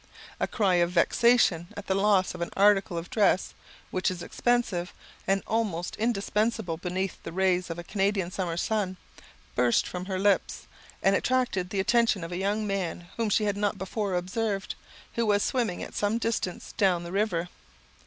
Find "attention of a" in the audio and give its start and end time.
11.79-12.37